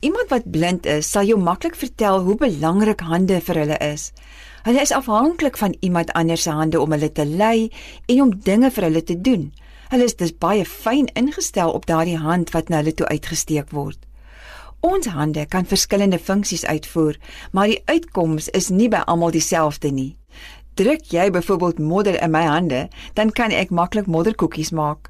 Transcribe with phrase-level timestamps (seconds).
[0.00, 4.06] Iemand wat blind is, sal jou maklik vertel hoe belangrik hande vir hulle is.
[4.64, 7.68] Hulle is afhanklik van iemand anders se hande om hulle te lei
[8.06, 9.50] en om dinge vir hulle te doen.
[9.92, 14.00] Hulle is dus baie fyn ingestel op daardie hand wat na hulle toe uitgesteek word.
[14.80, 17.20] Ons hande kan verskillende funksies uitvoer,
[17.52, 20.14] maar die uitkoms is nie by almal dieselfde nie.
[20.80, 22.86] Druk jy byvoorbeeld modder in my hande,
[23.20, 25.09] dan kan ek maklik modderkoekies maak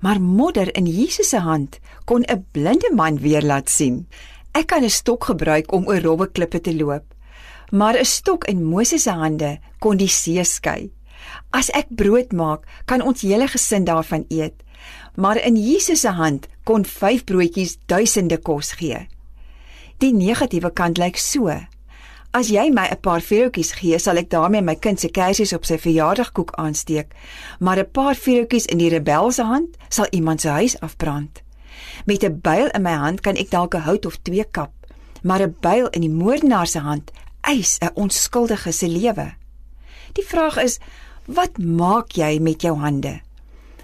[0.00, 4.06] maar modder in Jesus se hand kon 'n blinde man weer laat sien.
[4.52, 7.04] Ek kan 'n stok gebruik om oor robbe klippe te loop,
[7.70, 10.92] maar 'n stok in Moses se hande kon die see skei.
[11.50, 14.62] As ek brood maak, kan ons hele gesin daarvan eet,
[15.16, 19.06] maar in Jesus se hand kon 5 broodjies duisende kos gee.
[19.98, 21.48] Die negatiewe kant lyk so:
[22.36, 25.64] As jy my 'n paar vuurtjies gee, sal ek daarmee my kind se kersies op
[25.64, 27.14] sy verjaardagkoek aansteek,
[27.60, 31.42] maar 'n paar vuurtjies in die rebel se hand sal iemand se huis afbrand.
[32.04, 34.72] Met 'n byl in my hand kan ek dalk 'n hout of twee kap,
[35.22, 37.10] maar 'n byl in die moordenaar se hand
[37.40, 39.34] eis 'n onskuldige se lewe.
[40.12, 40.78] Die vraag is,
[41.24, 43.20] wat maak jy met jou hande?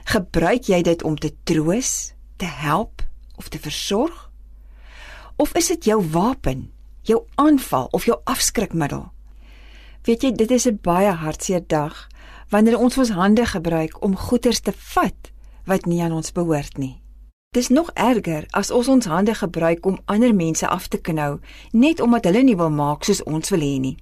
[0.04, 3.02] Gebruik jy dit om te troos, te help
[3.36, 4.30] of te versorg?
[5.36, 6.71] Of is dit jou wapen?
[7.02, 9.10] Jou aanval of jou afskrikmiddel.
[10.02, 12.08] Weet jy, dit is 'n baie hartseer dag
[12.48, 15.30] wanneer ons ons hande gebruik om goederes te vat
[15.64, 17.02] wat nie aan ons behoort nie.
[17.52, 21.40] Dis nog erger as ons ons hande gebruik om ander mense af te knou
[21.72, 23.96] net omdat hulle nie wil maak soos ons wil hê nie.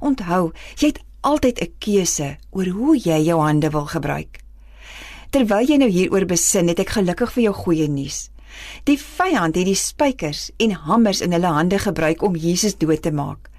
[0.00, 4.40] Onthou, jy het altyd 'n keuse oor hoe jy jou hande wil gebruik.
[5.30, 8.30] Terwyl jy nou hieroor besin, het ek gelukkig vir jou goeie nuus.
[8.84, 13.12] Die vyand het die spykers en hamers in hulle hande gebruik om Jesus dood te
[13.12, 13.50] maak.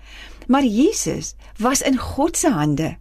[0.47, 2.97] Maar Jesus was in God se hande.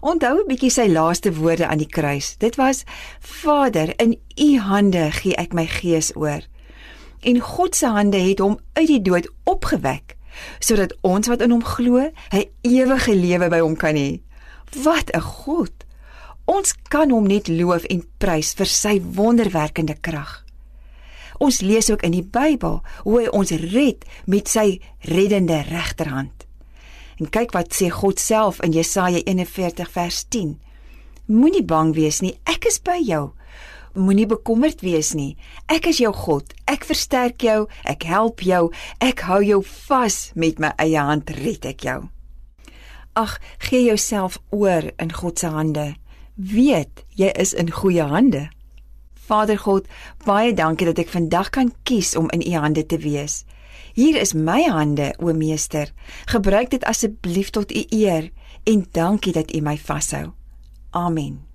[0.00, 2.36] Onthou 'n bietjie sy laaste woorde aan die kruis.
[2.38, 2.84] Dit was:
[3.20, 6.42] Vader, in U hande gee ek my gees oor.
[7.20, 10.16] En God se hande het hom uit die dood opgewek
[10.58, 14.20] sodat ons wat in hom glo, 'n ewige lewe by hom kan hê.
[14.82, 15.72] Wat 'n God!
[16.44, 20.41] Ons kan hom net loof en prys vir sy wonderwerkende krag.
[21.38, 26.46] Ons lees ook in die Bybel hoe hy ons red met sy reddende regterhand.
[27.20, 30.56] En kyk wat sê God self in Jesaja 41 vers 10.
[31.30, 33.30] Moenie bang wees nie, ek is by jou.
[33.92, 35.36] Moenie bekommerd wees nie.
[35.68, 36.48] Ek is jou God.
[36.64, 38.70] Ek versterk jou, ek help jou,
[39.04, 41.98] ek hou jou vas met my eie hand red ek jou.
[43.12, 45.90] Ag, gee jouself oor in God se hande.
[46.40, 48.46] Weet, jy is in goeie hande.
[49.26, 49.86] Vader God,
[50.26, 53.44] baie dankie dat ek vandag kan kies om in U hande te wees.
[53.94, 55.92] Hier is my hande, o Meester.
[56.32, 58.30] Gebruik dit asseblief tot U eer
[58.64, 60.32] en dankie dat U my vashou.
[60.90, 61.51] Amen.